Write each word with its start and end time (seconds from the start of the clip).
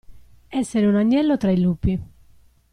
Essere 0.47 0.87
un 0.87 0.95
agnello 0.95 1.37
tra 1.37 1.51
i 1.51 1.61
lupi. 1.61 2.03